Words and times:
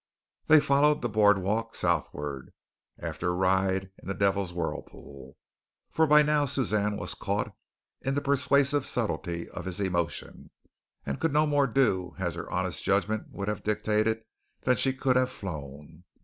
They 0.47 0.59
followed 0.59 1.03
the 1.03 1.09
boardwalk 1.09 1.75
southward, 1.75 2.53
after 2.97 3.29
a 3.29 3.35
ride 3.35 3.91
in 4.01 4.07
the 4.07 4.15
Devil's 4.15 4.51
Whirlpool, 4.51 5.37
for 5.91 6.07
by 6.07 6.23
now 6.23 6.47
Suzanne 6.47 6.97
was 6.97 7.13
caught 7.13 7.53
in 8.01 8.15
the 8.15 8.19
persuasive 8.21 8.87
subtlety 8.87 9.47
of 9.49 9.65
his 9.65 9.79
emotion 9.79 10.49
and 11.05 11.19
could 11.19 11.31
no 11.33 11.45
more 11.45 11.67
do 11.67 12.15
as 12.17 12.33
her 12.33 12.49
honest 12.49 12.83
judgment 12.83 13.27
would 13.29 13.47
have 13.47 13.61
dictated 13.61 14.23
than 14.61 14.75
she 14.75 14.91
could 14.91 15.17
have 15.17 15.29
flown. 15.29 16.03